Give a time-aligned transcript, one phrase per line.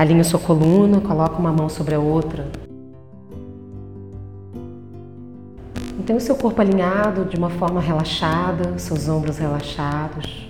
[0.00, 2.50] Alinhe sua coluna, coloca uma mão sobre a outra.
[5.94, 10.48] Mantenha o seu corpo alinhado de uma forma relaxada, seus ombros relaxados.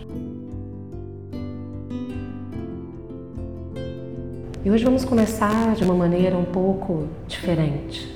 [4.65, 8.09] E hoje vamos começar de uma maneira um pouco diferente.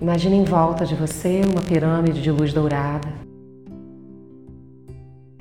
[0.00, 3.08] Imagine em volta de você uma pirâmide de luz dourada.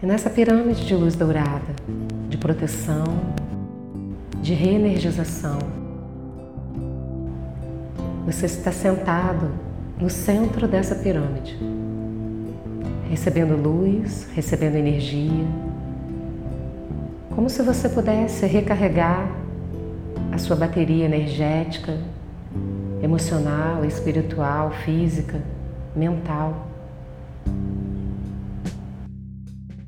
[0.02, 1.76] E nessa pirâmide de luz dourada,
[2.46, 3.06] proteção,
[4.40, 5.58] de reenergização,
[8.24, 9.50] você está sentado
[10.00, 11.58] no centro dessa pirâmide,
[13.10, 15.44] recebendo luz, recebendo energia,
[17.34, 19.28] como se você pudesse recarregar
[20.32, 21.98] a sua bateria energética
[23.02, 25.42] emocional, espiritual, física,
[25.96, 26.68] mental.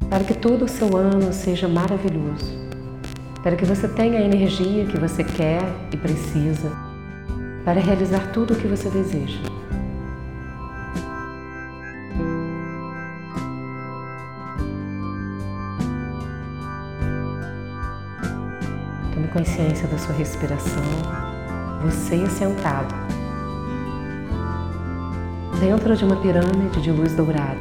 [0.09, 2.57] Para que todo o seu ano seja maravilhoso.
[3.43, 6.71] Para que você tenha a energia que você quer e precisa
[7.63, 9.39] para realizar tudo o que você deseja.
[19.13, 20.83] Tome consciência da sua respiração
[21.81, 22.93] você é sentado
[25.59, 27.59] dentro de uma pirâmide de luz dourada,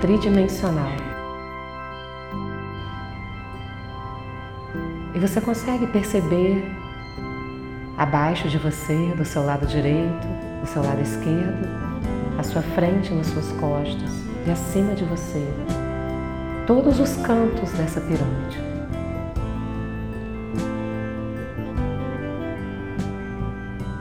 [0.00, 0.92] tridimensional.
[5.14, 6.64] E você consegue perceber
[7.96, 10.26] abaixo de você, do seu lado direito,
[10.60, 11.68] do seu lado esquerdo,
[12.38, 15.44] à sua frente, nas suas costas e acima de você,
[16.66, 18.58] todos os cantos dessa pirâmide.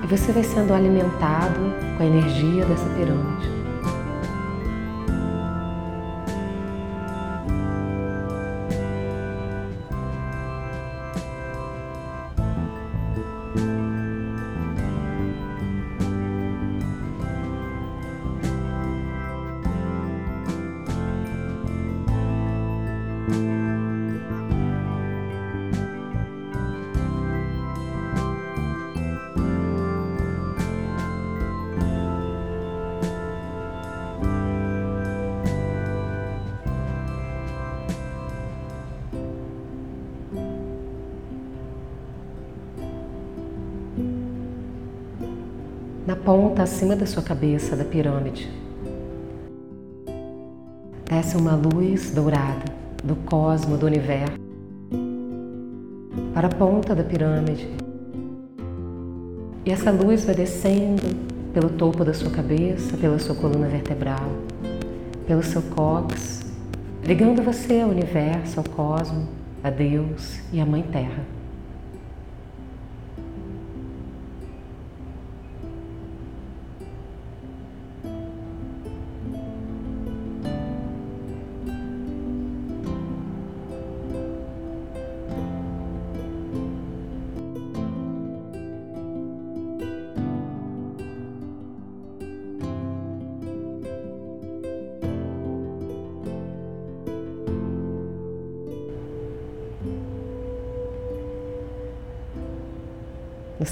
[0.04, 1.60] E você vai sendo alimentado
[1.98, 3.57] com a energia dessa pirâmide.
[46.18, 48.50] Ponta acima da sua cabeça da pirâmide.
[51.10, 52.66] Desce uma luz dourada
[53.04, 54.36] do cosmo, do universo,
[56.34, 57.68] para a ponta da pirâmide.
[59.66, 61.02] E essa luz vai descendo
[61.54, 64.30] pelo topo da sua cabeça, pela sua coluna vertebral,
[65.26, 66.46] pelo seu cóccix,
[67.04, 69.28] ligando você ao universo, ao cosmo,
[69.64, 71.37] a Deus e à Mãe Terra.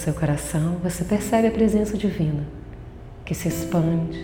[0.06, 2.44] Seu coração, você percebe a presença divina
[3.26, 4.24] que se expande.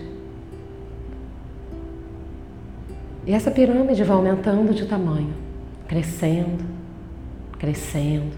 [3.26, 5.34] E essa pirâmide vai aumentando de tamanho,
[5.88, 6.64] crescendo,
[7.58, 8.32] crescendo.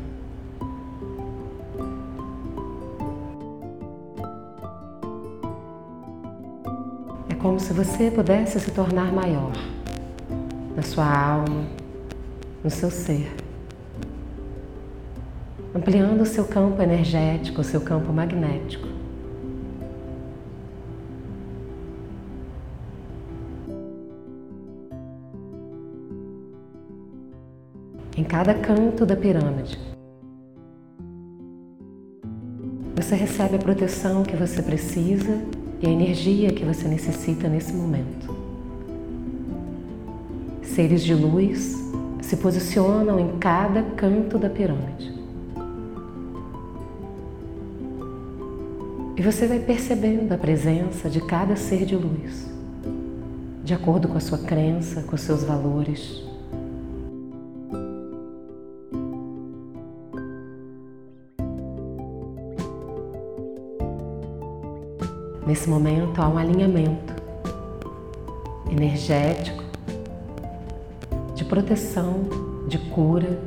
[7.30, 9.52] É como se você pudesse se tornar maior
[10.78, 11.66] na sua alma,
[12.64, 13.42] no seu ser
[15.75, 18.87] ampliando o seu campo energético, o seu campo magnético.
[28.16, 29.79] Em cada canto da pirâmide,
[32.96, 35.41] você recebe a proteção que você precisa
[35.81, 38.34] e a energia que você necessita nesse momento.
[40.61, 41.76] Seres de luz
[42.22, 45.13] se posicionam em cada canto da pirâmide.
[49.16, 52.50] E você vai percebendo a presença de cada ser de luz,
[53.64, 56.24] de acordo com a sua crença, com os seus valores.
[65.46, 67.14] Nesse momento há um alinhamento
[68.72, 69.64] energético,
[71.36, 72.22] de proteção,
[72.68, 73.40] de cura.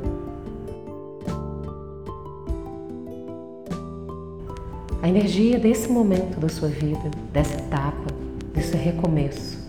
[5.07, 8.13] A energia desse momento da sua vida, dessa etapa,
[8.53, 9.65] desse recomeço,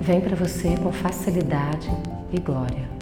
[0.00, 1.90] vem para você com facilidade
[2.32, 2.99] e glória.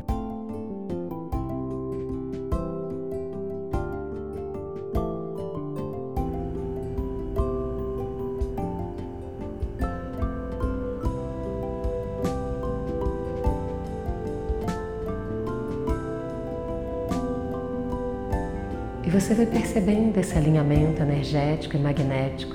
[19.21, 22.55] Você vai percebendo esse alinhamento energético e magnético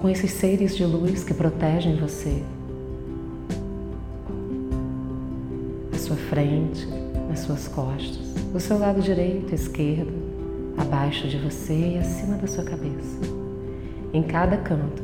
[0.00, 2.42] com esses seres de luz que protegem você.
[5.92, 6.88] À sua frente,
[7.28, 8.16] nas suas costas,
[8.50, 10.10] do seu lado direito, esquerdo,
[10.78, 13.20] abaixo de você e acima da sua cabeça.
[14.10, 15.02] Em cada canto,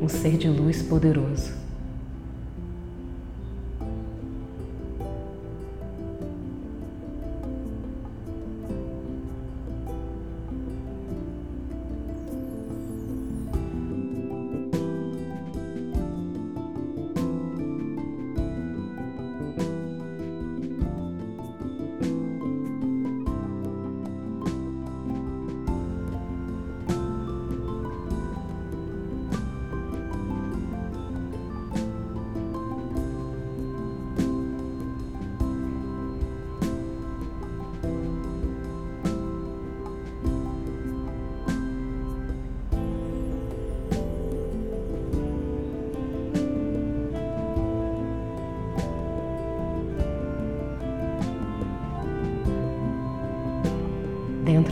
[0.00, 1.61] um ser de luz poderoso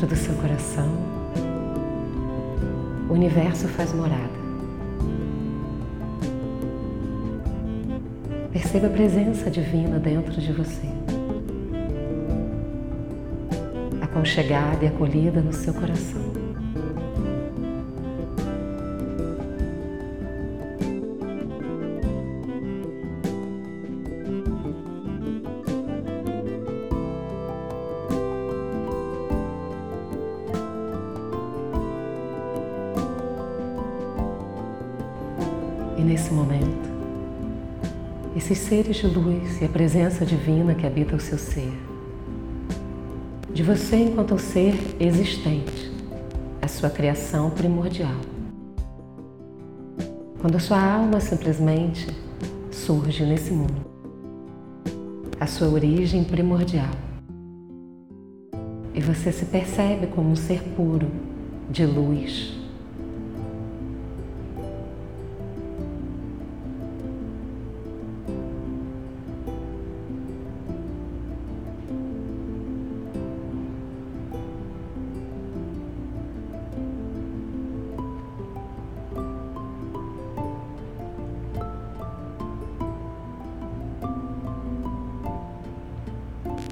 [0.01, 0.89] dentro do seu coração,
[3.09, 4.41] o universo faz morada.
[8.51, 10.89] Perceba a presença divina dentro de você,
[14.01, 16.30] aconchegada e acolhida no seu coração.
[38.71, 41.73] Seres de luz e a presença divina que habita o seu ser,
[43.53, 45.91] de você enquanto ser existente,
[46.63, 48.15] a sua criação primordial.
[50.41, 52.07] Quando a sua alma simplesmente
[52.71, 53.85] surge nesse mundo,
[55.41, 56.95] a sua origem primordial,
[58.95, 61.09] e você se percebe como um ser puro,
[61.69, 62.60] de luz,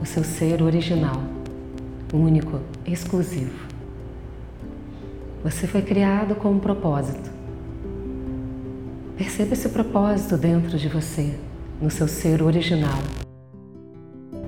[0.08, 1.20] seu ser original,
[2.14, 3.68] único, exclusivo.
[5.44, 7.30] Você foi criado com um propósito.
[9.18, 11.38] Perceba esse propósito dentro de você,
[11.80, 12.98] no seu ser original.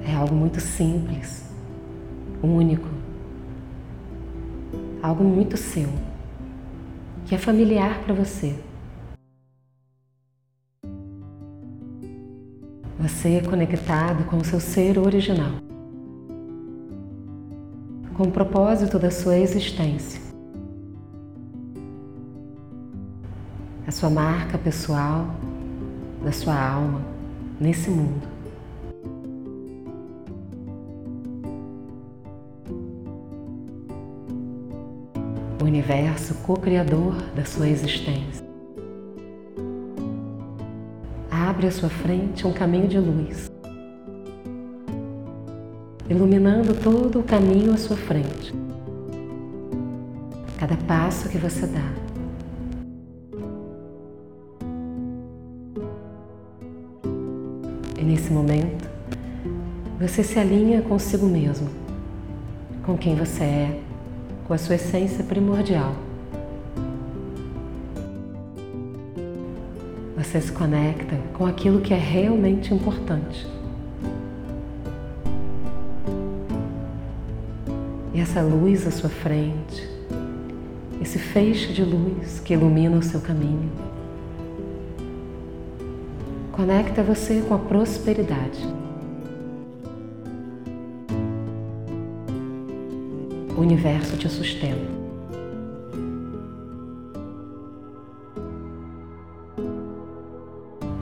[0.08, 1.44] É algo muito simples,
[2.42, 2.88] único,
[5.02, 5.90] algo muito seu,
[7.26, 8.54] que é familiar para você.
[13.00, 15.52] Você é conectado com o seu ser original,
[18.12, 20.20] com o propósito da sua existência,
[23.86, 25.28] a sua marca pessoal,
[26.22, 27.00] da sua alma
[27.58, 28.28] nesse mundo.
[35.58, 38.49] O universo co-criador da sua existência
[41.60, 43.50] abre à sua frente um caminho de luz,
[46.08, 48.54] iluminando todo o caminho à sua frente.
[50.58, 51.92] Cada passo que você dá.
[57.98, 58.88] E nesse momento,
[60.00, 61.68] você se alinha consigo mesmo,
[62.86, 63.80] com quem você é,
[64.48, 65.94] com a sua essência primordial.
[70.22, 73.46] Você se conecta com aquilo que é realmente importante.
[78.12, 79.88] E essa luz à sua frente,
[81.00, 83.70] esse feixe de luz que ilumina o seu caminho,
[86.52, 88.68] Conecta você com a prosperidade.
[93.56, 94.99] O universo te sustenta.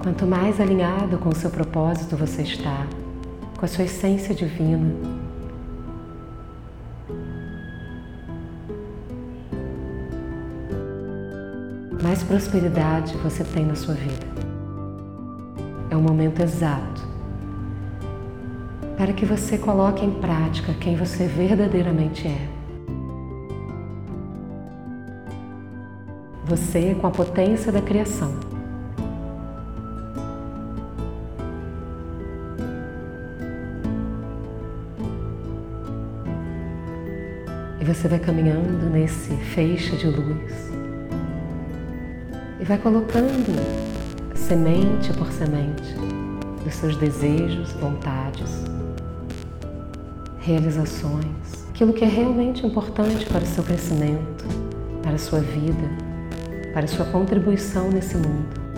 [0.02, 2.86] Quanto mais alinhado com o seu propósito você está,
[3.58, 4.94] com a sua essência divina,
[12.02, 14.26] mais prosperidade você tem na sua vida.
[15.90, 17.08] É o momento exato
[18.96, 22.48] para que você coloque em prática quem você verdadeiramente é.
[26.46, 28.57] Você com a potência da criação.
[37.88, 40.70] Você vai caminhando nesse feixe de luz
[42.60, 43.56] e vai colocando
[44.34, 45.94] semente por semente
[46.62, 48.62] dos seus desejos, vontades,
[50.38, 54.44] realizações, aquilo que é realmente importante para o seu crescimento,
[55.02, 55.88] para a sua vida,
[56.74, 58.68] para a sua contribuição nesse mundo.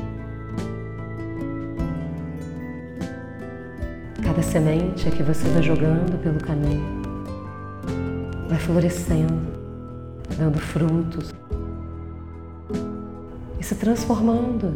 [4.23, 7.00] Cada semente que você vai jogando pelo caminho
[8.51, 9.47] vai florescendo,
[10.37, 11.33] dando frutos,
[13.61, 14.75] se transformando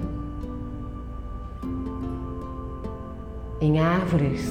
[3.60, 4.48] em árvores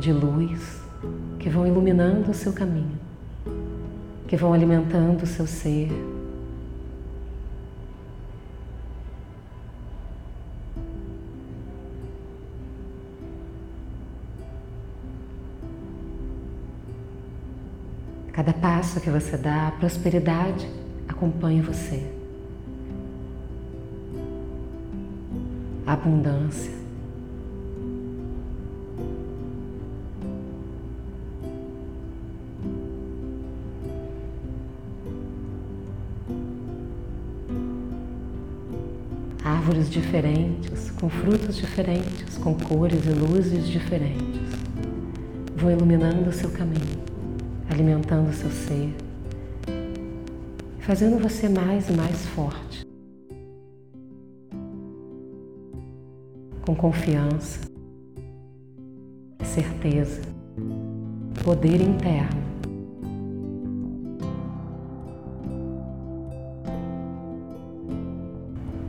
[0.00, 0.80] de luz
[1.38, 2.98] que vão iluminando o seu caminho,
[4.26, 5.88] que vão alimentando o seu ser.
[18.36, 20.70] Cada passo que você dá, a prosperidade
[21.08, 22.16] acompanha você.
[25.86, 26.72] abundância.
[39.44, 44.40] Árvores diferentes, com frutos diferentes, com cores e luzes diferentes,
[45.54, 46.98] vão iluminando o seu caminho,
[47.70, 48.94] alimentando o seu ser,
[50.80, 52.86] fazendo você mais e mais forte.
[56.66, 57.60] com confiança,
[59.44, 60.20] certeza,
[61.44, 62.44] poder interno.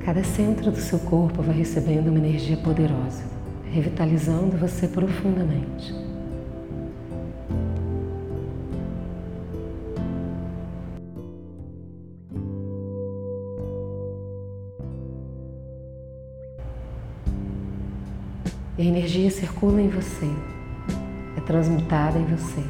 [0.04, 3.24] Cada centro do seu corpo vai recebendo uma energia poderosa,
[3.72, 5.94] revitalizando você profundamente.
[19.58, 20.32] Circula em você,
[21.36, 22.64] é transmutada em você.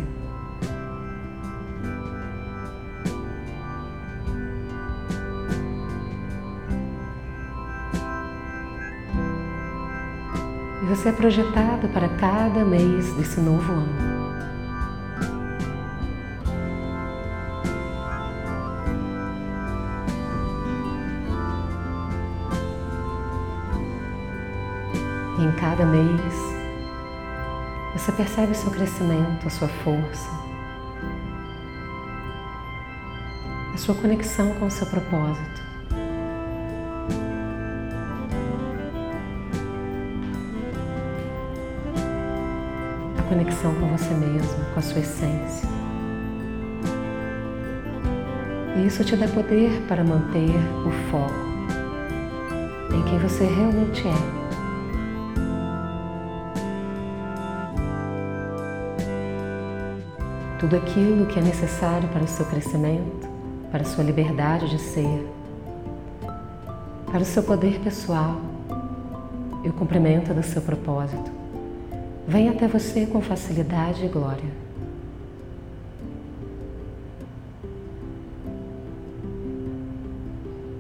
[10.81, 14.17] E você é projetado para cada mês desse novo ano.
[25.39, 26.46] Em cada mês,
[28.07, 30.29] você percebe o seu crescimento, a sua força,
[33.73, 35.61] a sua conexão com o seu propósito.
[43.17, 45.67] A conexão com você mesmo, com a sua essência.
[48.77, 51.33] E isso te dá poder para manter o foco
[52.95, 54.36] em quem você realmente é.
[60.59, 63.29] Tudo aquilo que é necessário para o seu crescimento,
[63.71, 65.27] para a sua liberdade de ser,
[67.05, 68.41] para o seu poder pessoal
[69.63, 71.31] e o cumprimento do seu propósito,
[72.27, 74.67] vem até você com facilidade e glória.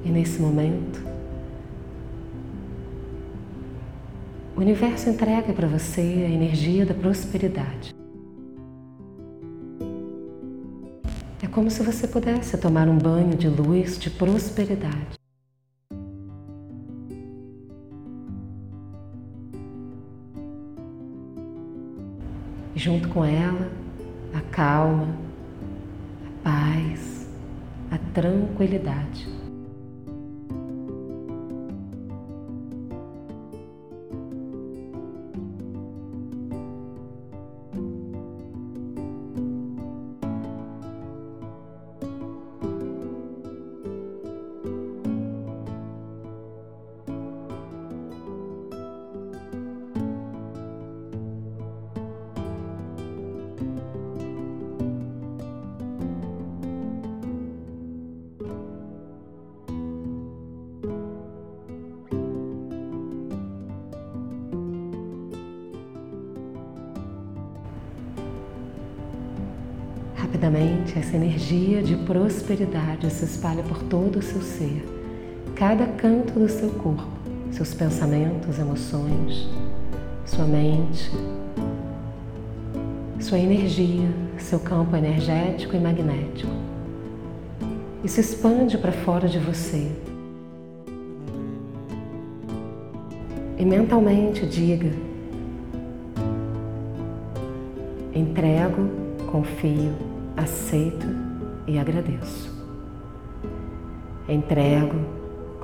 [0.03, 1.05] E nesse momento,
[4.55, 7.93] o universo entrega para você a energia da prosperidade.
[11.57, 15.17] Como se você pudesse tomar um banho de luz, de prosperidade.
[22.75, 23.71] E junto com ela,
[24.35, 25.07] a calma,
[26.27, 27.27] a paz,
[27.89, 29.27] a tranquilidade.
[70.37, 74.85] Rapidamente, essa energia de prosperidade se espalha por todo o seu ser,
[75.55, 77.09] cada canto do seu corpo,
[77.49, 79.49] seus pensamentos, emoções,
[80.27, 81.09] sua mente,
[83.19, 86.51] sua energia, seu campo energético e magnético.
[88.03, 89.91] E se expande para fora de você.
[93.57, 94.91] E mentalmente diga:
[98.13, 98.87] entrego,
[99.31, 101.07] confio, aceito
[101.65, 102.55] e agradeço.
[104.29, 104.95] Entrego,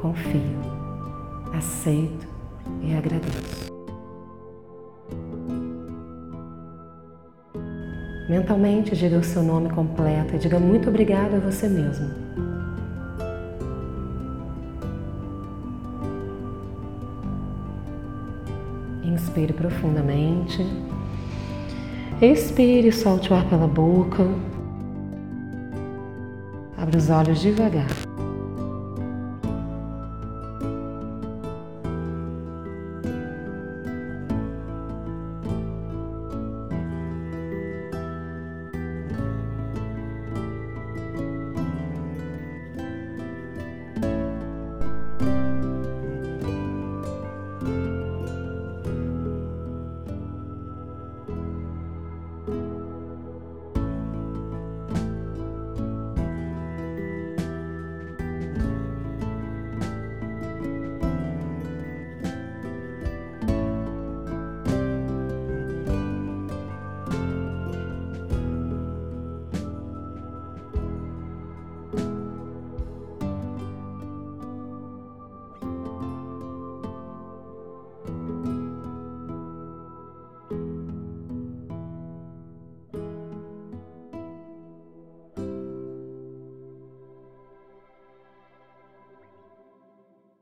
[0.02, 0.60] confio,
[1.54, 2.28] aceito
[2.82, 3.72] e agradeço.
[8.28, 12.10] Mentalmente diga o seu nome completo e diga muito obrigado a você mesmo.
[19.04, 20.66] Inspire profundamente.
[22.22, 24.26] Expire solte o ar pela boca.
[26.84, 27.88] Abra os olhos devagar.